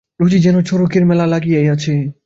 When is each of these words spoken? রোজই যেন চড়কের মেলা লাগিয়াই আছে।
রোজই 0.19 0.39
যেন 0.39 0.55
চড়কের 0.61 1.03
মেলা 1.05 1.25
লাগিয়াই 1.27 1.67
আছে। 1.69 1.93